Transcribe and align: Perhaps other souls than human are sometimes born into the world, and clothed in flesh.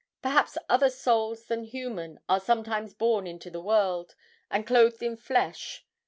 Perhaps 0.23 0.57
other 0.67 0.89
souls 0.89 1.45
than 1.45 1.63
human 1.63 2.19
are 2.27 2.39
sometimes 2.39 2.95
born 2.95 3.27
into 3.27 3.51
the 3.51 3.61
world, 3.61 4.15
and 4.49 4.65
clothed 4.65 5.03
in 5.03 5.15
flesh. 5.15 5.85